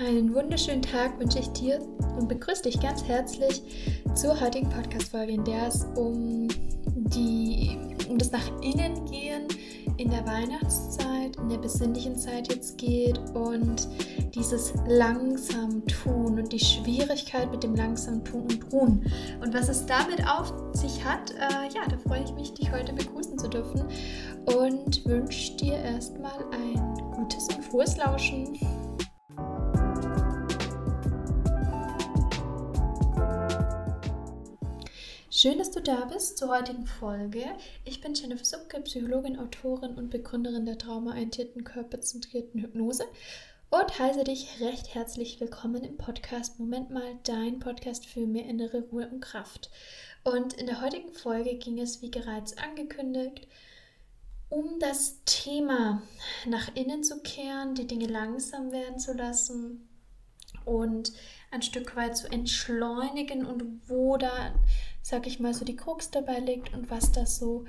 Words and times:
Einen 0.00 0.34
wunderschönen 0.34 0.82
Tag 0.82 1.20
wünsche 1.20 1.38
ich 1.38 1.48
dir 1.50 1.78
und 2.18 2.28
begrüße 2.28 2.62
dich 2.62 2.80
ganz 2.80 3.04
herzlich 3.04 3.62
zur 4.16 4.40
heutigen 4.40 4.68
Podcast-Folge, 4.68 5.34
in 5.34 5.44
der 5.44 5.68
es 5.68 5.86
um, 5.94 6.48
die, 6.96 7.78
um 8.08 8.18
das 8.18 8.32
nach 8.32 8.44
innen 8.60 9.04
gehen 9.04 9.46
in 9.96 10.10
der 10.10 10.26
Weihnachtszeit, 10.26 11.36
in 11.36 11.48
der 11.48 11.58
besinnlichen 11.58 12.16
Zeit 12.16 12.52
jetzt 12.52 12.76
geht 12.76 13.20
und 13.34 13.88
dieses 14.34 14.74
langsam 14.88 15.86
tun 15.86 16.40
und 16.40 16.52
die 16.52 16.58
Schwierigkeit 16.58 17.52
mit 17.52 17.62
dem 17.62 17.76
langsam 17.76 18.24
tun 18.24 18.42
und 18.50 18.72
ruhen. 18.72 19.12
Und 19.42 19.54
was 19.54 19.68
es 19.68 19.86
damit 19.86 20.26
auf 20.26 20.52
sich 20.72 21.04
hat, 21.04 21.30
äh, 21.30 21.72
ja, 21.72 21.86
da 21.88 21.96
freue 21.98 22.24
ich 22.24 22.32
mich, 22.32 22.52
dich 22.52 22.72
heute 22.72 22.92
begrüßen 22.92 23.38
zu 23.38 23.46
dürfen 23.46 23.84
und 24.46 25.04
wünsche 25.06 25.56
dir 25.56 25.74
erstmal 25.74 26.44
ein 26.50 26.94
gutes 27.14 27.46
und 27.54 27.64
frohes 27.64 27.96
Lauschen. 27.96 28.58
Schön, 35.44 35.58
dass 35.58 35.72
du 35.72 35.82
da 35.82 36.06
bist 36.06 36.38
zur 36.38 36.48
heutigen 36.48 36.86
Folge. 36.86 37.44
Ich 37.84 38.00
bin 38.00 38.14
Jennifer 38.14 38.46
Subke, 38.46 38.80
Psychologin, 38.80 39.38
Autorin 39.38 39.94
und 39.94 40.08
Begründerin 40.08 40.64
der 40.64 40.78
traumaorientierten, 40.78 41.64
körperzentrierten 41.64 42.62
Hypnose 42.62 43.04
und 43.68 43.98
heiße 43.98 44.24
dich 44.24 44.58
recht 44.60 44.94
herzlich 44.94 45.38
willkommen 45.42 45.84
im 45.84 45.98
Podcast 45.98 46.58
Moment 46.58 46.88
mal, 46.88 47.18
dein 47.24 47.58
Podcast 47.58 48.06
für 48.06 48.26
mehr 48.26 48.46
innere 48.46 48.84
Ruhe 48.90 49.06
und 49.06 49.20
Kraft. 49.20 49.68
Und 50.22 50.54
in 50.54 50.64
der 50.64 50.80
heutigen 50.80 51.12
Folge 51.12 51.56
ging 51.56 51.78
es, 51.78 52.00
wie 52.00 52.08
bereits 52.08 52.56
angekündigt, 52.56 53.46
um 54.48 54.78
das 54.80 55.18
Thema 55.26 56.00
nach 56.46 56.74
innen 56.74 57.04
zu 57.04 57.20
kehren, 57.20 57.74
die 57.74 57.86
Dinge 57.86 58.06
langsam 58.06 58.72
werden 58.72 58.98
zu 58.98 59.12
lassen 59.12 59.86
und 60.64 61.12
ein 61.50 61.62
Stück 61.62 61.96
weit 61.96 62.16
zu 62.16 62.30
entschleunigen 62.30 63.46
und 63.46 63.88
wo 63.88 64.16
da 64.16 64.52
sag 65.04 65.26
ich 65.26 65.38
mal, 65.38 65.52
so 65.52 65.66
die 65.66 65.76
Krux 65.76 66.10
dabei 66.10 66.38
liegt 66.38 66.72
und 66.72 66.90
was 66.90 67.12
das 67.12 67.36
so 67.36 67.66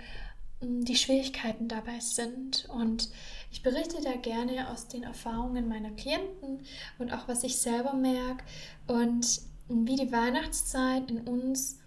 mm, 0.61 0.85
die 0.85 0.95
Schwierigkeiten 0.95 1.67
dabei 1.67 1.99
sind. 1.99 2.67
Und 2.73 3.09
ich 3.51 3.61
berichte 3.61 4.01
da 4.01 4.13
gerne 4.13 4.69
aus 4.71 4.87
den 4.87 5.03
Erfahrungen 5.03 5.67
meiner 5.67 5.91
Klienten 5.91 6.61
und 6.97 7.11
auch 7.11 7.27
was 7.27 7.43
ich 7.43 7.57
selber 7.57 7.93
merke 7.93 8.45
und 8.87 9.41
wie 9.67 9.97
die 9.97 10.11
Weihnachtszeit 10.11 11.11
in 11.11 11.27
uns 11.27 11.79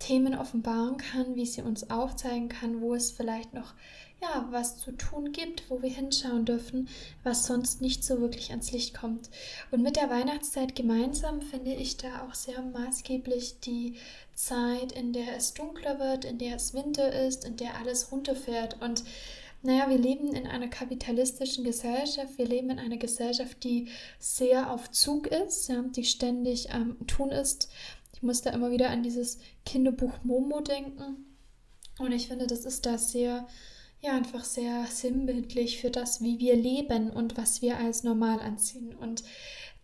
Themen 0.00 0.34
offenbaren 0.34 0.96
kann, 0.96 1.36
wie 1.36 1.46
sie 1.46 1.62
uns 1.62 1.88
aufzeigen 1.88 2.48
kann, 2.48 2.80
wo 2.80 2.94
es 2.94 3.12
vielleicht 3.12 3.54
noch 3.54 3.74
ja, 4.26 4.46
was 4.50 4.78
zu 4.78 4.92
tun 4.92 5.32
gibt, 5.32 5.68
wo 5.70 5.82
wir 5.82 5.90
hinschauen 5.90 6.44
dürfen, 6.44 6.88
was 7.22 7.46
sonst 7.46 7.80
nicht 7.80 8.04
so 8.04 8.20
wirklich 8.20 8.50
ans 8.50 8.72
Licht 8.72 8.94
kommt. 8.94 9.30
Und 9.70 9.82
mit 9.82 9.96
der 9.96 10.10
Weihnachtszeit 10.10 10.74
gemeinsam 10.74 11.40
finde 11.42 11.74
ich 11.74 11.96
da 11.96 12.26
auch 12.26 12.34
sehr 12.34 12.62
maßgeblich 12.62 13.60
die 13.60 13.96
Zeit, 14.34 14.92
in 14.92 15.12
der 15.12 15.36
es 15.36 15.54
dunkler 15.54 15.98
wird, 15.98 16.24
in 16.24 16.38
der 16.38 16.56
es 16.56 16.74
Winter 16.74 17.12
ist, 17.26 17.44
in 17.44 17.56
der 17.56 17.76
alles 17.78 18.12
runterfährt. 18.12 18.80
Und 18.82 19.04
naja, 19.62 19.88
wir 19.88 19.98
leben 19.98 20.34
in 20.34 20.46
einer 20.46 20.68
kapitalistischen 20.68 21.64
Gesellschaft, 21.64 22.38
wir 22.38 22.46
leben 22.46 22.70
in 22.70 22.78
einer 22.78 22.98
Gesellschaft, 22.98 23.64
die 23.64 23.88
sehr 24.18 24.70
auf 24.70 24.90
Zug 24.90 25.26
ist, 25.26 25.68
ja, 25.68 25.82
die 25.82 26.04
ständig 26.04 26.72
am 26.72 26.96
ähm, 27.00 27.06
Tun 27.06 27.30
ist. 27.30 27.70
Ich 28.12 28.22
muss 28.22 28.42
da 28.42 28.50
immer 28.50 28.70
wieder 28.70 28.90
an 28.90 29.02
dieses 29.02 29.38
Kinderbuch 29.64 30.12
Momo 30.22 30.60
denken. 30.60 31.26
Und 31.98 32.12
ich 32.12 32.28
finde, 32.28 32.46
das 32.46 32.64
ist 32.64 32.84
da 32.84 32.98
sehr 32.98 33.46
ja 34.00 34.12
einfach 34.12 34.44
sehr 34.44 34.86
sinnbildlich 34.86 35.80
für 35.80 35.90
das, 35.90 36.22
wie 36.22 36.38
wir 36.38 36.56
leben 36.56 37.10
und 37.10 37.36
was 37.36 37.62
wir 37.62 37.78
als 37.78 38.04
normal 38.04 38.40
ansehen 38.40 38.94
und 38.94 39.24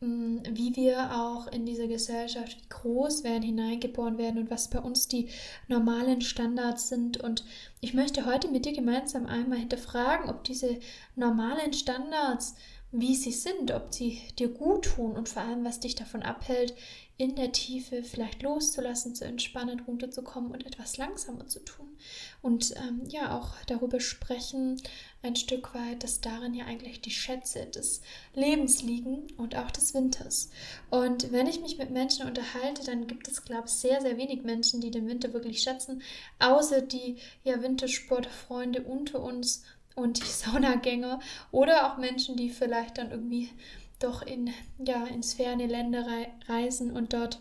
mh, 0.01 0.07
mm, 0.07 0.43
wie 0.53 0.77
wir 0.77 1.15
auch 1.17 1.47
in 1.49 1.67
diese 1.67 1.89
Gesellschaft 1.89 2.69
groß 2.71 3.25
werden, 3.25 3.43
hineingeboren 3.43 4.19
werden 4.19 4.39
und 4.39 4.51
was 4.51 4.71
bei 4.71 4.79
uns 4.79 5.09
die 5.09 5.29
normalen 5.69 6.21
Standards 6.21 6.89
sind. 6.89 7.19
Und 7.19 7.45
ich 7.81 7.95
möchte 7.95 8.27
heute 8.27 8.49
mit 8.49 8.65
dir 8.65 8.73
gemeinsam 8.73 9.27
einmal 9.27 9.59
hinterfragen, 9.59 10.29
ob 10.29 10.45
diese 10.45 10.79
normalen 11.17 11.73
Standards 11.73 12.55
wie 12.93 13.17
sie 13.17 13.33
sind, 13.33 13.71
ob 13.71 13.93
sie 13.93 14.21
dir 14.39 14.49
gut 14.49 14.85
tun 14.85 15.13
und 15.13 15.29
vor 15.29 15.43
allem, 15.43 15.65
was 15.65 15.81
dich 15.81 15.95
davon 15.95 16.23
abhält, 16.23 16.75
in 17.17 17.37
der 17.37 17.53
Tiefe 17.53 18.03
vielleicht 18.03 18.43
loszulassen, 18.43 19.15
zu 19.15 19.25
entspannen, 19.25 19.81
runterzukommen 19.81 20.51
und 20.51 20.67
etwas 20.67 20.97
langsamer 20.97 21.47
zu 21.47 21.61
tun. 21.61 21.97
Und 22.43 22.75
ähm, 22.77 23.03
ja, 23.09 23.39
auch 23.39 23.55
darüber 23.67 24.01
sprechen, 24.01 24.81
ein 25.23 25.37
Stück 25.37 25.73
weit, 25.75 26.03
dass 26.03 26.21
darin 26.21 26.53
ja 26.53 26.65
eigentlich 26.65 27.01
die 27.01 27.11
Schätze 27.11 27.67
des 27.67 28.03
Lebens 28.35 28.83
liegen 28.83 29.29
und 29.37 29.57
auch 29.57 29.71
des 29.71 29.95
Winters. 29.95 30.51
Und 30.91 31.33
wenn 31.33 31.47
ich 31.47 31.61
mich 31.61 31.79
mit 31.79 31.91
Menschen 31.91 32.27
unterhalte, 32.27 32.85
dann 32.85 33.07
gibt 33.07 33.29
es, 33.29 33.45
glaube 33.45 33.69
ich, 33.69 33.73
sehr, 33.73 34.01
sehr 34.01 34.17
wenig 34.17 34.43
Menschen, 34.43 34.81
die 34.81 34.91
den 34.91 35.07
Winter 35.07 35.33
wirklich 35.33 35.63
schätzen, 35.63 36.03
außer 36.41 36.83
die 36.83 37.17
ja 37.45 37.63
Wintersportfreunde 37.63 38.83
unter 38.83 39.23
uns 39.23 39.63
und 39.95 40.19
die 40.19 40.27
Saunagänger 40.27 41.21
oder 41.51 41.93
auch 41.93 41.99
Menschen, 41.99 42.37
die 42.37 42.51
vielleicht 42.51 42.99
dann 42.99 43.11
irgendwie 43.11 43.51
doch 43.99 44.23
in, 44.23 44.51
ja, 44.79 45.05
ins 45.07 45.35
ferne 45.35 45.67
Länder 45.67 46.07
reisen 46.49 46.91
und 46.91 47.13
dort 47.13 47.41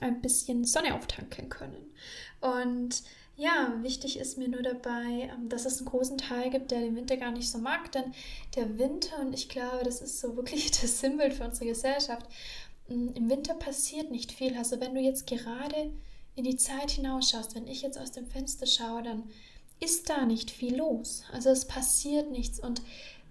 ein 0.00 0.20
bisschen 0.20 0.64
Sonne 0.64 0.94
auftanken 0.94 1.48
können. 1.48 1.94
Und 2.40 3.02
ja, 3.36 3.74
wichtig 3.82 4.18
ist 4.18 4.38
mir 4.38 4.48
nur 4.48 4.62
dabei, 4.62 5.30
ähm, 5.32 5.48
dass 5.48 5.66
es 5.66 5.78
einen 5.78 5.88
großen 5.88 6.16
Teil 6.18 6.50
gibt, 6.50 6.70
der 6.70 6.80
den 6.80 6.96
Winter 6.96 7.16
gar 7.18 7.32
nicht 7.32 7.50
so 7.50 7.58
mag, 7.58 7.92
denn 7.92 8.14
der 8.54 8.78
Winter, 8.78 9.18
und 9.20 9.34
ich 9.34 9.48
glaube, 9.48 9.84
das 9.84 10.00
ist 10.00 10.20
so 10.20 10.36
wirklich 10.36 10.70
das 10.70 11.00
Symbol 11.00 11.30
für 11.30 11.44
unsere 11.44 11.66
Gesellschaft, 11.66 12.26
mm, 12.88 13.08
im 13.14 13.30
Winter 13.30 13.54
passiert 13.54 14.10
nicht 14.10 14.32
viel. 14.32 14.56
Also 14.56 14.80
wenn 14.80 14.94
du 14.94 15.00
jetzt 15.00 15.26
gerade 15.26 15.92
in 16.34 16.44
die 16.44 16.56
Zeit 16.56 16.90
hinausschaust, 16.90 17.54
wenn 17.54 17.66
ich 17.66 17.82
jetzt 17.82 17.98
aus 17.98 18.12
dem 18.12 18.26
Fenster 18.26 18.66
schaue, 18.66 19.02
dann 19.02 19.24
ist 19.80 20.08
da 20.08 20.24
nicht 20.24 20.50
viel 20.50 20.76
los. 20.76 21.24
Also 21.32 21.50
es 21.50 21.66
passiert 21.66 22.30
nichts. 22.30 22.60
Und 22.60 22.80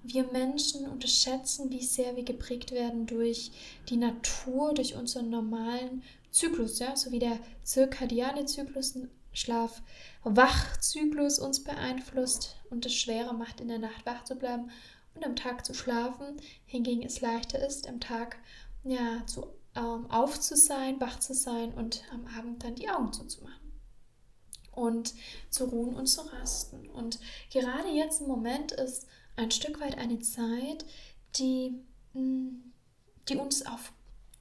wir 0.04 0.26
Menschen 0.32 0.88
unterschätzen, 0.88 1.72
wie 1.72 1.84
sehr 1.84 2.16
wir 2.16 2.24
geprägt 2.24 2.72
werden 2.72 3.08
durch 3.08 3.52
die 3.90 3.98
Natur, 3.98 4.74
durch 4.74 4.96
unseren 4.96 5.30
normalen 5.30 6.04
Zyklus, 6.32 6.80
ja, 6.80 6.96
so 6.96 7.12
wie 7.12 7.20
der 7.20 7.38
zirkadiane 7.64 8.46
Zyklus, 8.46 8.98
Schlaf-Wach-Zyklus 9.34 11.40
uns 11.40 11.62
beeinflusst 11.64 12.56
und 12.70 12.86
es 12.86 12.94
schwerer 12.94 13.34
macht, 13.34 13.60
in 13.62 13.68
der 13.68 13.80
Nacht 13.80 14.06
wach 14.06 14.24
zu 14.24 14.36
bleiben 14.36 14.70
und 15.14 15.26
am 15.26 15.36
Tag 15.36 15.66
zu 15.66 15.74
schlafen, 15.74 16.38
hingegen 16.66 17.04
es 17.04 17.20
leichter 17.22 17.60
ist, 17.66 17.90
am 17.90 18.00
Tag 18.00 18.38
ja 18.84 19.26
zu 19.26 19.48
ähm, 19.76 20.06
auf 20.10 20.40
zu 20.40 20.56
sein, 20.56 21.02
wach 21.02 21.20
zu 21.20 21.34
sein 21.34 21.74
und 21.74 22.04
am 22.14 22.28
Abend 22.38 22.64
dann 22.64 22.76
die 22.76 22.90
Augen 22.90 23.12
zuzumachen 23.12 23.66
und 24.76 25.14
zu 25.50 25.66
ruhen 25.66 25.96
und 25.96 26.08
zu 26.08 26.22
rasten. 26.22 26.90
Und 26.90 27.20
gerade 27.52 27.90
jetzt 27.90 28.22
im 28.22 28.28
Moment 28.28 28.72
ist 28.72 29.08
ein 29.36 29.52
Stück 29.52 29.80
weit 29.80 29.98
eine 29.98 30.20
Zeit, 30.20 30.86
die, 31.38 31.74
mm, 32.14 32.72
die 33.30 33.36
uns 33.36 33.66
auf 33.66 33.92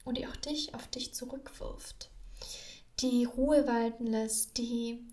und 0.03 0.17
die 0.17 0.27
auch 0.27 0.35
dich 0.35 0.73
auf 0.73 0.87
dich 0.87 1.13
zurückwirft, 1.13 2.09
die 2.99 3.25
Ruhe 3.25 3.67
walten 3.67 4.07
lässt, 4.07 4.57
die 4.57 5.03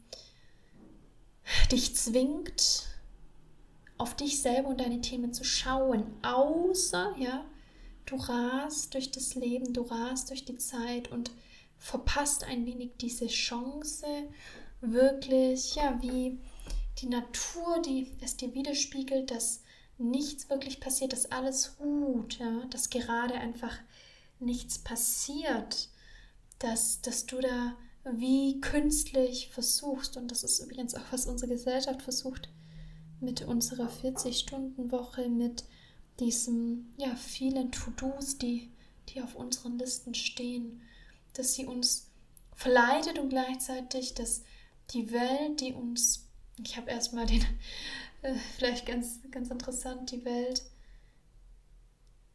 dich 1.71 1.97
zwingt, 1.97 2.87
auf 3.99 4.15
dich 4.15 4.41
selber 4.41 4.69
und 4.69 4.81
deine 4.81 5.01
Themen 5.01 5.33
zu 5.33 5.45
schauen, 5.45 6.05
außer, 6.23 7.15
ja, 7.19 7.45
du 8.07 8.17
rast 8.17 8.95
durch 8.95 9.11
das 9.11 9.35
Leben, 9.35 9.73
du 9.73 9.83
rast 9.83 10.31
durch 10.31 10.45
die 10.45 10.59
Zeit 10.59 11.11
und 11.11 11.31
verpasst 11.79 12.45
ein 12.45 12.67
wenig 12.67 12.93
diese 13.01 13.27
Chance, 13.27 14.07
wirklich, 14.83 15.77
ja, 15.77 15.99
wie 16.03 16.39
die 16.99 17.07
Natur, 17.07 17.81
die 17.81 18.13
es 18.21 18.37
dir 18.37 18.53
widerspiegelt, 18.55 19.31
dass 19.31 19.63
nichts 19.97 20.51
wirklich 20.51 20.81
passiert, 20.81 21.13
dass 21.13 21.31
alles 21.31 21.77
ruht, 21.81 22.39
ja, 22.39 22.67
dass 22.71 22.91
gerade 22.91 23.35
einfach 23.35 23.75
nichts 24.41 24.79
passiert, 24.79 25.89
dass, 26.59 27.01
dass 27.01 27.27
du 27.27 27.41
da 27.41 27.77
wie 28.05 28.61
künstlich 28.61 29.49
versuchst, 29.51 30.17
und 30.17 30.29
das 30.31 30.43
ist 30.43 30.59
übrigens 30.61 30.95
auch, 30.95 31.13
was 31.13 31.27
unsere 31.27 31.53
Gesellschaft 31.53 32.03
versucht, 32.03 32.49
mit 33.21 33.43
unserer 33.43 33.89
40-Stunden-Woche, 33.89 35.29
mit 35.29 35.65
diesen 36.19 36.93
ja, 36.97 37.15
vielen 37.15 37.71
To-Dos, 37.71 38.39
die, 38.39 38.73
die 39.09 39.23
auf 39.23 39.37
unseren 39.37 39.79
Listen 39.79 40.15
stehen, 40.15 40.83
dass 41.35 41.55
sie 41.55 41.65
uns 41.65 42.09
verleitet 42.57 43.19
und 43.19 43.31
gleichzeitig 43.31 44.15
das 44.15 44.43
die 44.93 45.11
Welt, 45.13 45.61
die 45.61 45.73
uns, 45.73 46.29
ich 46.63 46.77
habe 46.77 46.91
erstmal 46.91 47.27
den, 47.27 47.45
äh, 48.23 48.35
vielleicht 48.57 48.87
ganz, 48.87 49.21
ganz 49.31 49.51
interessant, 49.51 50.11
die 50.11 50.25
Welt, 50.25 50.63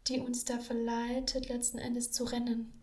die 0.07 0.19
uns 0.19 0.45
da 0.45 0.59
verleitet, 0.59 1.49
letzten 1.49 1.77
Endes 1.77 2.11
zu 2.11 2.23
rennen. 2.23 2.73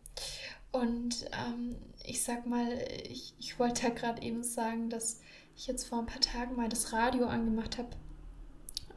Und 0.73 1.26
ähm, 1.32 1.76
ich 2.05 2.23
sag 2.23 2.47
mal, 2.47 2.85
ich, 3.09 3.35
ich 3.38 3.59
wollte 3.59 3.85
ja 3.85 3.88
gerade 3.91 4.23
eben 4.23 4.43
sagen, 4.43 4.91
dass 4.91 5.21
ich 5.56 5.67
jetzt 5.67 5.85
vor 5.85 6.00
ein 6.00 6.06
paar 6.06 6.20
Tagen 6.20 6.56
mal 6.56 6.69
das 6.69 6.93
Radio 6.93 7.27
angemacht 7.27 7.79
habe, 7.79 7.91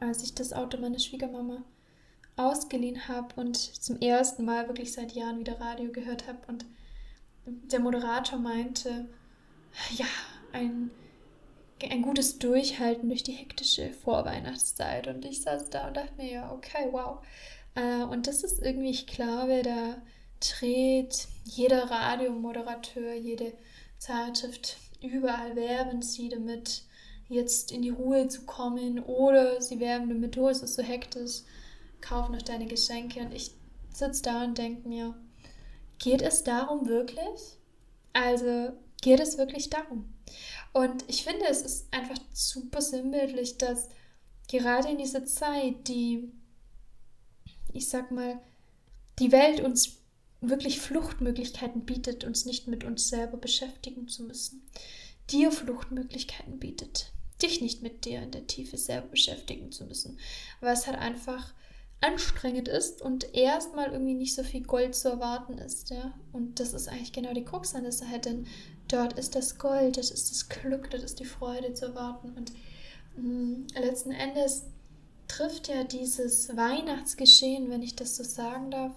als 0.00 0.22
ich 0.22 0.34
das 0.34 0.52
Auto 0.52 0.78
meiner 0.78 0.98
Schwiegermama 0.98 1.62
ausgeliehen 2.36 3.08
habe 3.08 3.34
und 3.40 3.56
zum 3.56 4.00
ersten 4.00 4.44
Mal 4.44 4.68
wirklich 4.68 4.92
seit 4.92 5.12
Jahren 5.12 5.38
wieder 5.38 5.60
Radio 5.60 5.90
gehört 5.90 6.26
habe 6.28 6.38
und 6.46 6.64
der 7.46 7.80
Moderator 7.80 8.38
meinte, 8.38 9.08
ja, 9.96 10.06
ein, 10.58 10.90
ein 11.90 12.02
gutes 12.02 12.38
Durchhalten 12.38 13.08
durch 13.08 13.22
die 13.22 13.32
hektische 13.32 13.90
Vorweihnachtszeit. 13.90 15.06
Und 15.06 15.24
ich 15.24 15.42
saß 15.42 15.70
da 15.70 15.88
und 15.88 15.96
dachte 15.96 16.14
mir, 16.16 16.30
ja, 16.30 16.52
okay, 16.52 16.88
wow. 16.90 17.18
Äh, 17.74 18.02
und 18.04 18.26
das 18.26 18.42
ist 18.42 18.60
irgendwie, 18.62 18.90
ich 18.90 19.06
glaube, 19.06 19.62
da 19.62 19.96
dreht 20.40 21.28
jeder 21.44 21.90
Radiomoderateur, 21.90 23.14
jede 23.14 23.52
Zeitschrift, 23.98 24.76
überall 25.02 25.56
werben 25.56 26.02
sie 26.02 26.28
damit, 26.28 26.82
jetzt 27.28 27.72
in 27.72 27.82
die 27.82 27.90
Ruhe 27.90 28.28
zu 28.28 28.46
kommen 28.46 29.00
oder 29.00 29.60
sie 29.60 29.80
werben 29.80 30.08
damit, 30.08 30.38
oh, 30.38 30.48
es 30.48 30.62
ist 30.62 30.74
so 30.74 30.82
hektisch, 30.82 31.42
kauf 32.00 32.28
noch 32.30 32.42
deine 32.42 32.66
Geschenke. 32.66 33.20
Und 33.20 33.32
ich 33.32 33.52
sitze 33.92 34.22
da 34.22 34.44
und 34.44 34.56
denke 34.56 34.88
mir, 34.88 35.14
geht 35.98 36.22
es 36.22 36.42
darum 36.42 36.88
wirklich? 36.88 37.58
Also 38.12 38.72
geht 39.02 39.20
es 39.20 39.36
wirklich 39.36 39.68
darum? 39.68 40.12
Und 40.72 41.04
ich 41.08 41.24
finde, 41.24 41.46
es 41.48 41.62
ist 41.62 41.92
einfach 41.92 42.18
super 42.32 42.80
sinnbildlich, 42.80 43.58
dass 43.58 43.88
gerade 44.48 44.88
in 44.88 44.98
dieser 44.98 45.24
Zeit, 45.24 45.88
die, 45.88 46.30
ich 47.72 47.88
sag 47.88 48.10
mal, 48.10 48.40
die 49.18 49.32
Welt 49.32 49.60
uns 49.60 49.98
wirklich 50.40 50.80
Fluchtmöglichkeiten 50.80 51.84
bietet, 51.84 52.24
uns 52.24 52.44
nicht 52.44 52.68
mit 52.68 52.84
uns 52.84 53.08
selber 53.08 53.36
beschäftigen 53.36 54.08
zu 54.08 54.22
müssen, 54.22 54.62
dir 55.30 55.50
Fluchtmöglichkeiten 55.50 56.58
bietet, 56.58 57.12
dich 57.42 57.60
nicht 57.60 57.82
mit 57.82 58.04
dir 58.04 58.22
in 58.22 58.30
der 58.30 58.46
Tiefe 58.46 58.78
selber 58.78 59.08
beschäftigen 59.08 59.72
zu 59.72 59.84
müssen, 59.84 60.18
weil 60.60 60.72
es 60.72 60.86
halt 60.86 60.98
einfach 60.98 61.54
anstrengend 62.00 62.68
ist 62.68 63.02
und 63.02 63.34
erstmal 63.34 63.90
irgendwie 63.92 64.14
nicht 64.14 64.34
so 64.34 64.44
viel 64.44 64.62
Gold 64.62 64.94
zu 64.94 65.08
erwarten 65.08 65.58
ist, 65.58 65.90
ja. 65.90 66.14
Und 66.32 66.60
das 66.60 66.72
ist 66.72 66.88
eigentlich 66.88 67.12
genau 67.12 67.34
die 67.34 67.44
Krux 67.44 67.74
an 67.74 67.82
der 67.82 67.92
Sache, 67.92 68.20
denn 68.20 68.46
dort 68.88 69.18
ist 69.18 69.34
das 69.34 69.58
Gold, 69.58 69.96
das 69.96 70.10
ist 70.10 70.30
das 70.30 70.48
Glück, 70.48 70.90
das 70.90 71.02
ist 71.02 71.20
die 71.20 71.24
Freude 71.24 71.74
zu 71.74 71.86
erwarten. 71.86 72.32
Und 72.36 72.52
mh, 73.16 73.22
mm, 73.22 73.66
letzten 73.80 74.12
Endes 74.12 74.64
trifft 75.28 75.68
ja 75.68 75.84
dieses 75.84 76.56
Weihnachtsgeschehen, 76.56 77.70
wenn 77.70 77.82
ich 77.82 77.96
das 77.96 78.16
so 78.16 78.24
sagen 78.24 78.70
darf, 78.70 78.92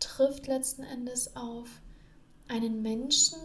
trifft 0.00 0.46
letzten 0.46 0.82
Endes 0.82 1.36
auf 1.36 1.68
einen 2.48 2.82
Menschen, 2.82 3.38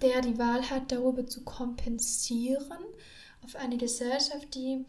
der 0.00 0.20
die 0.20 0.38
Wahl 0.38 0.68
hat, 0.70 0.90
darüber 0.90 1.26
zu 1.26 1.42
kompensieren, 1.42 2.78
auf 3.44 3.56
eine 3.56 3.76
Gesellschaft, 3.76 4.54
die 4.54 4.84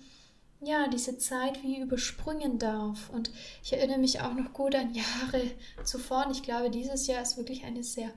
ja, 0.65 0.87
diese 0.87 1.17
Zeit 1.17 1.61
wie 1.63 1.81
überspringen 1.81 2.57
darf. 2.57 3.09
Und 3.09 3.31
ich 3.63 3.73
erinnere 3.73 3.97
mich 3.97 4.21
auch 4.21 4.33
noch 4.33 4.53
gut 4.53 4.75
an 4.75 4.93
Jahre 4.93 5.51
zuvor. 5.83 6.25
Und 6.25 6.31
ich 6.31 6.43
glaube, 6.43 6.69
dieses 6.69 7.07
Jahr 7.07 7.21
ist 7.21 7.37
wirklich 7.37 7.65
eine 7.65 7.83
sehr 7.83 8.11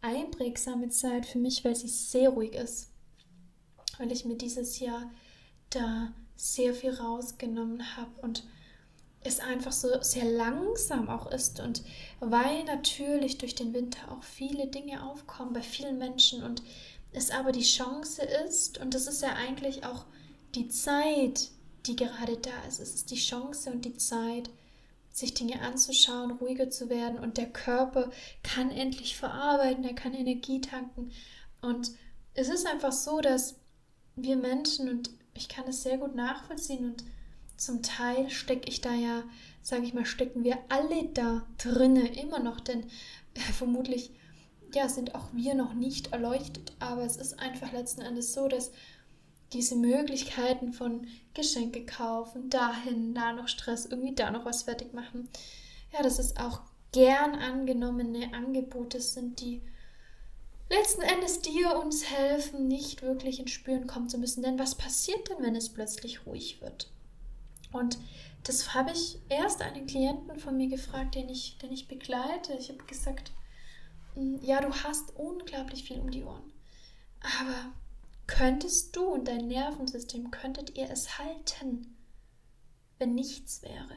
einprägsame 0.00 0.88
Zeit 0.88 1.26
für 1.26 1.38
mich, 1.38 1.64
weil 1.64 1.76
sie 1.76 1.88
sehr 1.88 2.30
ruhig 2.30 2.54
ist. 2.54 2.90
Weil 3.98 4.12
ich 4.12 4.24
mir 4.24 4.36
dieses 4.36 4.78
Jahr 4.78 5.10
da 5.70 6.12
sehr 6.36 6.74
viel 6.74 6.94
rausgenommen 6.94 7.96
habe 7.96 8.20
und 8.22 8.44
es 9.22 9.40
einfach 9.40 9.72
so 9.72 9.88
sehr 10.00 10.24
langsam 10.24 11.08
auch 11.08 11.30
ist 11.30 11.58
und 11.60 11.82
weil 12.20 12.64
natürlich 12.64 13.38
durch 13.38 13.56
den 13.56 13.74
Winter 13.74 14.12
auch 14.12 14.22
viele 14.22 14.68
Dinge 14.68 15.04
aufkommen 15.04 15.52
bei 15.52 15.62
vielen 15.62 15.98
Menschen 15.98 16.44
und 16.44 16.62
es 17.12 17.30
aber 17.30 17.50
die 17.50 17.62
Chance 17.62 18.22
ist 18.46 18.78
und 18.78 18.94
das 18.94 19.08
ist 19.08 19.22
ja 19.22 19.34
eigentlich 19.34 19.84
auch 19.84 20.04
die 20.54 20.68
Zeit, 20.68 21.50
die 21.86 21.96
gerade 21.96 22.36
da 22.36 22.62
ist. 22.68 22.80
Es 22.80 22.94
ist 22.94 23.10
die 23.10 23.16
Chance 23.16 23.70
und 23.70 23.84
die 23.84 23.96
Zeit, 23.96 24.50
sich 25.18 25.34
Dinge 25.34 25.60
anzuschauen, 25.60 26.32
ruhiger 26.32 26.70
zu 26.70 26.88
werden 26.88 27.18
und 27.18 27.36
der 27.36 27.50
Körper 27.50 28.10
kann 28.42 28.70
endlich 28.70 29.16
verarbeiten, 29.16 29.84
er 29.84 29.94
kann 29.94 30.14
Energie 30.14 30.60
tanken. 30.60 31.10
Und 31.60 31.90
es 32.34 32.48
ist 32.48 32.66
einfach 32.66 32.92
so, 32.92 33.20
dass 33.20 33.56
wir 34.16 34.36
Menschen, 34.36 34.88
und 34.88 35.10
ich 35.34 35.48
kann 35.48 35.66
es 35.68 35.82
sehr 35.82 35.98
gut 35.98 36.14
nachvollziehen 36.14 36.84
und 36.84 37.04
zum 37.56 37.82
Teil 37.82 38.30
stecke 38.30 38.68
ich 38.68 38.80
da 38.80 38.94
ja, 38.94 39.24
sage 39.62 39.84
ich 39.84 39.94
mal, 39.94 40.06
stecken 40.06 40.44
wir 40.44 40.58
alle 40.68 41.08
da 41.12 41.44
drinne 41.58 42.20
immer 42.20 42.38
noch, 42.38 42.60
denn 42.60 42.84
äh, 43.34 43.40
vermutlich 43.52 44.12
ja, 44.74 44.88
sind 44.88 45.14
auch 45.14 45.32
wir 45.32 45.54
noch 45.54 45.74
nicht 45.74 46.12
erleuchtet, 46.12 46.72
aber 46.78 47.02
es 47.02 47.16
ist 47.16 47.38
einfach 47.38 47.72
letzten 47.72 48.02
Endes 48.02 48.34
so, 48.34 48.48
dass 48.48 48.70
diese 49.52 49.76
Möglichkeiten 49.76 50.72
von 50.72 51.06
Geschenke 51.34 51.86
kaufen, 51.86 52.50
dahin, 52.50 53.14
da 53.14 53.32
noch 53.32 53.48
Stress, 53.48 53.86
irgendwie 53.86 54.14
da 54.14 54.30
noch 54.30 54.44
was 54.44 54.64
fertig 54.64 54.92
machen. 54.92 55.28
Ja, 55.92 56.02
dass 56.02 56.18
es 56.18 56.36
auch 56.36 56.60
gern 56.92 57.34
angenommene 57.34 58.34
Angebote 58.34 59.00
sind, 59.00 59.40
die 59.40 59.62
letzten 60.70 61.02
Endes 61.02 61.40
dir 61.40 61.78
uns 61.78 62.04
helfen, 62.10 62.68
nicht 62.68 63.02
wirklich 63.02 63.40
ins 63.40 63.50
Spüren 63.50 63.86
kommen 63.86 64.08
zu 64.08 64.18
müssen. 64.18 64.42
Denn 64.42 64.58
was 64.58 64.74
passiert 64.74 65.28
denn, 65.30 65.42
wenn 65.42 65.56
es 65.56 65.70
plötzlich 65.70 66.26
ruhig 66.26 66.60
wird? 66.60 66.90
Und 67.72 67.98
das 68.44 68.74
habe 68.74 68.92
ich 68.92 69.18
erst 69.28 69.62
einen 69.62 69.86
Klienten 69.86 70.38
von 70.38 70.56
mir 70.56 70.68
gefragt, 70.68 71.14
den 71.14 71.28
ich, 71.28 71.58
den 71.58 71.72
ich 71.72 71.88
begleite. 71.88 72.54
Ich 72.58 72.68
habe 72.68 72.84
gesagt, 72.84 73.32
hm, 74.14 74.40
ja, 74.42 74.60
du 74.60 74.72
hast 74.72 75.16
unglaublich 75.16 75.84
viel 75.84 76.00
um 76.00 76.10
die 76.10 76.24
Ohren. 76.24 76.52
Aber 77.40 77.72
Könntest 78.28 78.94
du 78.94 79.04
und 79.04 79.26
dein 79.26 79.48
Nervensystem, 79.48 80.30
könntet 80.30 80.76
ihr 80.76 80.88
es 80.90 81.18
halten, 81.18 81.96
wenn 82.98 83.14
nichts 83.14 83.62
wäre? 83.62 83.96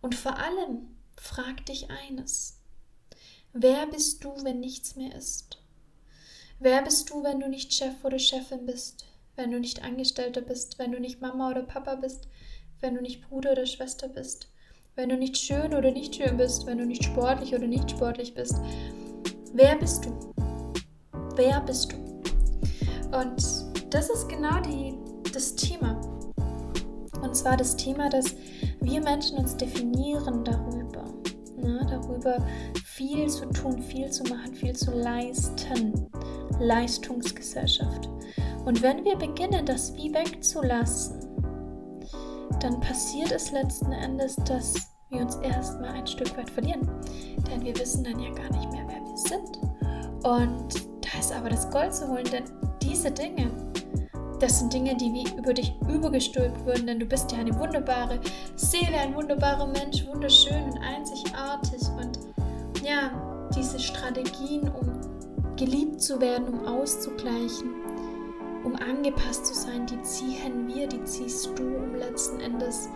Und 0.00 0.14
vor 0.14 0.38
allem 0.38 0.94
frag 1.16 1.66
dich 1.66 1.90
eines. 1.90 2.60
Wer 3.52 3.86
bist 3.86 4.22
du, 4.22 4.44
wenn 4.44 4.60
nichts 4.60 4.94
mehr 4.94 5.16
ist? 5.16 5.58
Wer 6.60 6.82
bist 6.82 7.10
du, 7.10 7.24
wenn 7.24 7.40
du 7.40 7.48
nicht 7.48 7.72
Chef 7.72 8.04
oder 8.04 8.18
Chefin 8.18 8.66
bist? 8.66 9.06
Wenn 9.34 9.50
du 9.50 9.58
nicht 9.58 9.82
Angestellter 9.82 10.42
bist? 10.42 10.78
Wenn 10.78 10.92
du 10.92 11.00
nicht 11.00 11.20
Mama 11.20 11.50
oder 11.50 11.62
Papa 11.62 11.94
bist? 11.96 12.28
Wenn 12.80 12.94
du 12.94 13.00
nicht 13.00 13.22
Bruder 13.28 13.52
oder 13.52 13.66
Schwester 13.66 14.08
bist? 14.08 14.48
Wenn 14.94 15.08
du 15.08 15.16
nicht 15.16 15.38
schön 15.38 15.74
oder 15.74 15.90
nicht 15.90 16.14
schön 16.14 16.36
bist? 16.36 16.66
Wenn 16.66 16.78
du 16.78 16.84
nicht 16.84 17.04
sportlich 17.04 17.54
oder 17.54 17.66
nicht 17.66 17.90
sportlich 17.90 18.34
bist? 18.34 18.56
Wer 19.54 19.76
bist 19.76 20.04
du? 20.04 20.34
Wer 21.36 21.60
bist 21.62 21.90
du? 21.92 22.09
Und 23.12 23.94
das 23.94 24.08
ist 24.08 24.28
genau 24.28 24.60
die, 24.60 24.98
das 25.32 25.54
Thema. 25.54 26.00
Und 27.22 27.34
zwar 27.36 27.56
das 27.56 27.76
Thema, 27.76 28.08
dass 28.08 28.34
wir 28.80 29.00
Menschen 29.02 29.38
uns 29.38 29.56
definieren 29.56 30.44
darüber. 30.44 31.04
Ne, 31.56 31.86
darüber 31.90 32.38
viel 32.84 33.28
zu 33.28 33.44
tun, 33.46 33.82
viel 33.82 34.10
zu 34.10 34.22
machen, 34.24 34.54
viel 34.54 34.74
zu 34.74 34.92
leisten. 34.92 36.08
Leistungsgesellschaft. 36.58 38.08
Und 38.64 38.82
wenn 38.82 39.04
wir 39.04 39.16
beginnen, 39.16 39.64
das 39.64 39.94
wie 39.96 40.12
wegzulassen, 40.12 41.20
dann 42.60 42.78
passiert 42.80 43.32
es 43.32 43.52
letzten 43.52 43.92
Endes, 43.92 44.36
dass 44.36 44.74
wir 45.08 45.22
uns 45.22 45.36
erstmal 45.36 45.90
ein 45.90 46.06
Stück 46.06 46.36
weit 46.36 46.50
verlieren. 46.50 46.88
Denn 47.50 47.64
wir 47.64 47.76
wissen 47.78 48.04
dann 48.04 48.18
ja 48.20 48.30
gar 48.30 48.50
nicht 48.50 48.70
mehr, 48.70 48.86
wer 48.86 49.00
wir 49.00 49.16
sind. 49.16 49.58
Und 50.24 50.86
da 51.00 51.18
ist 51.18 51.32
aber 51.32 51.48
das 51.48 51.70
Gold 51.70 51.94
zu 51.94 52.08
holen, 52.08 52.26
denn 52.30 52.44
diese 52.82 53.10
Dinge, 53.10 53.50
das 54.40 54.58
sind 54.58 54.72
Dinge, 54.72 54.96
die 54.96 55.12
wie 55.12 55.38
über 55.38 55.52
dich 55.52 55.72
übergestülpt 55.88 56.64
würden, 56.64 56.86
denn 56.86 56.98
du 56.98 57.06
bist 57.06 57.30
ja 57.30 57.38
eine 57.38 57.58
wunderbare 57.58 58.18
Seele, 58.56 58.96
ein 58.98 59.14
wunderbarer 59.14 59.66
Mensch, 59.66 60.06
wunderschön 60.06 60.64
und 60.64 60.78
einzigartig. 60.78 61.82
Und 61.98 62.18
ja, 62.82 63.10
diese 63.54 63.78
Strategien, 63.78 64.68
um 64.68 65.56
geliebt 65.56 66.00
zu 66.00 66.20
werden, 66.20 66.48
um 66.48 66.66
auszugleichen, 66.66 67.70
um 68.64 68.74
angepasst 68.76 69.46
zu 69.46 69.54
sein, 69.54 69.86
die 69.86 70.00
ziehen 70.02 70.66
wir, 70.68 70.86
die 70.86 71.04
ziehst 71.04 71.50
du, 71.58 71.62
um 71.76 71.94
letzten 71.94 72.40
Endes 72.40 72.88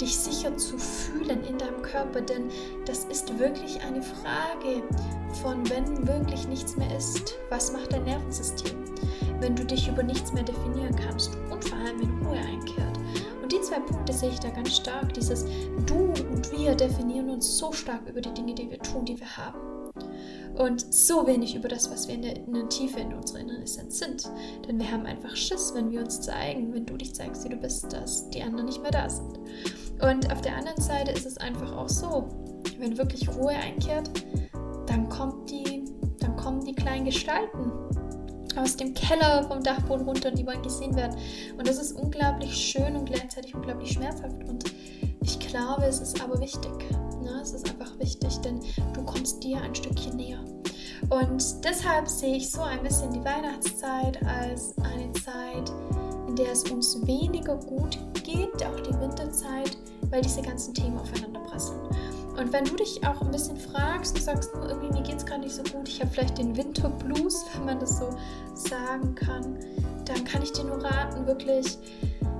dich 0.00 0.16
sicher 0.16 0.56
zu 0.56 0.78
fühlen 0.78 1.44
in 1.44 1.58
deinem 1.58 1.82
Körper, 1.82 2.20
denn 2.20 2.48
das 2.86 3.04
ist 3.04 3.38
wirklich 3.38 3.80
eine 3.82 4.02
Frage 4.02 4.82
von, 5.42 5.68
wenn 5.68 6.06
wirklich 6.06 6.48
nichts 6.48 6.76
mehr 6.76 6.96
ist, 6.96 7.34
was 7.50 7.72
macht 7.72 7.92
dein 7.92 8.04
Nervensystem? 8.04 8.76
Wenn 9.40 9.56
du 9.56 9.64
dich 9.64 9.88
über 9.88 10.02
nichts 10.02 10.32
mehr 10.32 10.42
definieren 10.42 10.94
kannst 10.96 11.36
und 11.50 11.64
vor 11.64 11.78
allem 11.78 12.00
in 12.00 12.26
Ruhe 12.26 12.38
einkehrt. 12.38 12.98
Und 13.42 13.52
die 13.52 13.60
zwei 13.62 13.80
Punkte 13.80 14.12
sehe 14.12 14.30
ich 14.30 14.40
da 14.40 14.50
ganz 14.50 14.76
stark. 14.76 15.12
Dieses 15.14 15.44
Du 15.86 16.12
und 16.12 16.52
wir 16.52 16.74
definieren 16.74 17.30
uns 17.30 17.58
so 17.58 17.72
stark 17.72 18.08
über 18.08 18.20
die 18.20 18.34
Dinge, 18.34 18.54
die 18.54 18.70
wir 18.70 18.78
tun, 18.78 19.04
die 19.04 19.18
wir 19.18 19.36
haben. 19.36 19.58
Und 20.56 20.92
so 20.92 21.26
wenig 21.26 21.54
über 21.54 21.68
das, 21.68 21.90
was 21.90 22.06
wir 22.06 22.16
in 22.16 22.22
der, 22.22 22.36
in 22.36 22.52
der 22.52 22.68
Tiefe 22.68 23.00
in 23.00 23.14
unserer 23.14 23.40
inneren 23.40 23.62
Essenz 23.62 23.98
sind. 23.98 24.30
Denn 24.68 24.78
wir 24.78 24.90
haben 24.90 25.06
einfach 25.06 25.34
Schiss, 25.34 25.72
wenn 25.74 25.90
wir 25.90 26.00
uns 26.00 26.20
zeigen, 26.20 26.74
wenn 26.74 26.86
du 26.86 26.96
dich 26.96 27.14
zeigst, 27.14 27.44
wie 27.44 27.48
du 27.48 27.56
bist, 27.56 27.92
dass 27.92 28.28
die 28.30 28.42
anderen 28.42 28.66
nicht 28.66 28.82
mehr 28.82 28.90
da 28.90 29.08
sind. 29.08 29.38
Und 30.02 30.30
auf 30.32 30.40
der 30.40 30.56
anderen 30.56 30.80
Seite 30.80 31.10
ist 31.10 31.26
es 31.26 31.36
einfach 31.38 31.76
auch 31.76 31.88
so, 31.88 32.28
wenn 32.78 32.96
wirklich 32.96 33.28
Ruhe 33.28 33.54
einkehrt, 33.54 34.10
dann 34.86 35.08
kommt 35.08 35.50
die, 35.50 35.84
dann 36.20 36.36
kommen 36.36 36.64
die 36.64 36.74
kleinen 36.74 37.04
Gestalten 37.04 37.70
aus 38.56 38.76
dem 38.76 38.94
Keller 38.94 39.44
vom 39.44 39.62
Dachboden 39.62 40.06
runter 40.06 40.30
und 40.30 40.38
die 40.38 40.46
wollen 40.46 40.62
gesehen 40.62 40.96
werden. 40.96 41.16
Und 41.56 41.68
das 41.68 41.78
ist 41.78 41.92
unglaublich 41.92 42.52
schön 42.54 42.96
und 42.96 43.04
gleichzeitig 43.06 43.54
unglaublich 43.54 43.92
schmerzhaft. 43.92 44.42
Und 44.48 44.64
Ich 45.22 45.38
glaube, 45.38 45.84
es 45.84 46.00
ist 46.00 46.22
aber 46.22 46.40
wichtig. 46.40 46.72
Ne? 47.22 47.40
Es 47.42 47.52
ist 47.52 47.68
einfach 47.68 47.98
wichtig, 47.98 48.38
denn 48.38 48.60
du 48.94 49.04
kommst 49.04 49.42
dir 49.44 49.60
ein 49.60 49.74
Stückchen 49.74 50.16
näher. 50.16 50.42
Und 51.10 51.64
deshalb 51.64 52.08
sehe 52.08 52.36
ich 52.36 52.50
so 52.50 52.62
ein 52.62 52.82
bisschen 52.82 53.12
die 53.12 53.24
Weihnachtszeit 53.24 54.18
als 54.24 54.76
eine 54.78 55.12
Zeit, 55.12 55.70
in 56.28 56.36
der 56.36 56.52
es 56.52 56.64
uns 56.70 57.06
weniger 57.06 57.56
gut 57.56 57.98
geht, 58.30 58.64
auch 58.64 58.80
die 58.80 58.98
Winterzeit, 59.00 59.76
weil 60.10 60.22
diese 60.22 60.42
ganzen 60.42 60.74
Themen 60.74 60.98
aufeinander 60.98 61.40
prasseln. 61.40 61.80
Und 62.36 62.52
wenn 62.52 62.64
du 62.64 62.76
dich 62.76 63.06
auch 63.06 63.20
ein 63.20 63.30
bisschen 63.30 63.56
fragst 63.56 64.16
und 64.16 64.22
sagst, 64.22 64.50
oh, 64.54 64.66
irgendwie 64.66 64.98
mir 64.98 65.02
geht 65.02 65.16
es 65.16 65.26
gerade 65.26 65.42
nicht 65.42 65.54
so 65.54 65.62
gut, 65.62 65.88
ich 65.88 66.00
habe 66.00 66.10
vielleicht 66.10 66.38
den 66.38 66.56
Winterblues, 66.56 67.44
wenn 67.54 67.64
man 67.66 67.80
das 67.80 67.98
so 67.98 68.10
sagen 68.54 69.14
kann, 69.14 69.58
dann 70.04 70.24
kann 70.24 70.42
ich 70.42 70.52
dir 70.52 70.64
nur 70.64 70.82
raten, 70.82 71.26
wirklich 71.26 71.78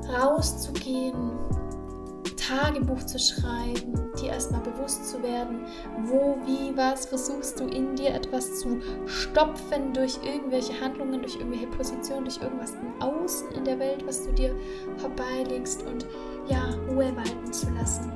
rauszugehen, 0.08 1.32
Tagebuch 2.50 3.04
zu 3.04 3.18
schreiben, 3.18 4.10
dir 4.20 4.30
erstmal 4.30 4.60
bewusst 4.62 5.08
zu 5.08 5.22
werden, 5.22 5.60
wo, 6.04 6.36
wie, 6.44 6.76
was 6.76 7.06
versuchst 7.06 7.60
du 7.60 7.66
in 7.66 7.94
dir 7.94 8.12
etwas 8.12 8.58
zu 8.58 8.80
stopfen 9.06 9.92
durch 9.92 10.18
irgendwelche 10.24 10.80
Handlungen, 10.80 11.22
durch 11.22 11.36
irgendwelche 11.36 11.68
Positionen, 11.68 12.24
durch 12.24 12.40
irgendwas 12.42 12.72
im 12.72 13.00
Außen 13.00 13.52
in 13.52 13.64
der 13.64 13.78
Welt, 13.78 14.04
was 14.04 14.26
du 14.26 14.32
dir 14.32 14.54
herbeilegst 15.00 15.84
und 15.86 16.06
ja, 16.48 16.74
Ruhe 16.88 17.14
walten 17.14 17.52
zu 17.52 17.70
lassen. 17.70 18.12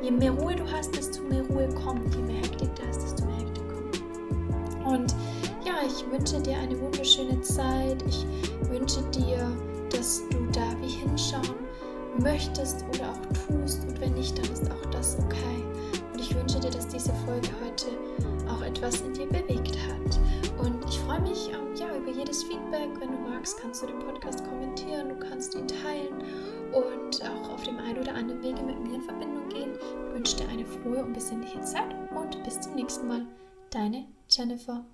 Je 0.00 0.12
mehr 0.12 0.30
Ruhe 0.30 0.54
du 0.54 0.64
hast, 0.70 0.96
desto 0.96 1.20
mehr 1.22 1.42
Ruhe 1.48 1.68
kommt. 1.74 2.14
Je 2.14 2.22
mehr 2.22 2.36
Hektik 2.36 2.70
da 2.76 2.88
ist, 2.88 3.02
desto 3.02 3.24
mehr 3.24 3.38
Hektik 3.38 3.64
kommt. 3.68 4.86
Und 4.86 5.14
ja, 5.66 5.74
ich 5.84 6.08
wünsche 6.08 6.40
dir 6.40 6.56
eine 6.56 6.78
wunderschöne 6.80 7.40
Zeit. 7.40 8.00
Ich 8.06 8.24
wünsche 8.70 9.02
dir, 9.10 9.50
dass 9.90 10.22
du 10.28 10.38
da 10.52 10.70
wie 10.80 10.88
hinschauen 10.88 11.68
möchtest 12.18 12.84
oder 12.88 13.10
auch 13.10 13.46
tust. 13.46 13.84
Und 13.84 14.00
wenn 14.00 14.14
nicht, 14.14 14.38
dann 14.38 14.50
ist 14.52 14.70
auch 14.70 14.90
das 14.90 15.18
okay. 15.18 15.64
Und 16.12 16.20
ich 16.20 16.34
wünsche 16.34 16.60
dir, 16.60 16.70
dass 16.70 16.88
diese 16.88 17.12
Folge 17.26 17.48
heute 17.64 17.86
auch 18.48 18.62
etwas 18.62 19.00
in 19.00 19.12
dir 19.12 19.26
bewegt 19.26 19.76
hat. 19.88 20.18
Und 20.58 20.84
ich 20.88 20.98
freue 21.00 21.20
mich 21.20 21.50
ähm, 21.50 21.74
ja, 21.76 21.94
über 21.96 22.10
jedes 22.10 22.42
Feedback. 22.42 22.88
Wenn 22.98 23.12
du 23.12 23.18
magst, 23.18 23.58
kannst 23.60 23.82
du 23.82 23.86
den 23.86 23.98
Podcast 23.98 24.44
kommentieren, 24.44 25.10
du 25.10 25.16
kannst 25.16 25.54
ihn 25.54 25.68
teilen 25.68 26.22
und 26.72 27.22
auch 27.22 27.50
auf 27.50 27.62
dem 27.62 27.78
einen 27.78 27.98
oder 27.98 28.14
anderen 28.14 28.42
Wege 28.42 28.62
mit 28.62 28.80
mir 28.80 28.96
in 28.96 29.02
Verbindung 29.02 29.48
gehen. 29.48 29.72
Ich 29.74 30.14
wünsche 30.14 30.36
dir 30.36 30.48
eine 30.48 30.64
frohe 30.64 31.04
und 31.04 31.12
besinnliche 31.12 31.60
Zeit 31.60 31.94
und 32.14 32.42
bis 32.44 32.60
zum 32.60 32.74
nächsten 32.74 33.06
Mal. 33.06 33.26
Deine 33.70 34.06
Jennifer. 34.28 34.84